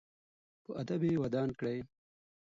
[0.63, 1.77] په ادب یې ودان کړئ.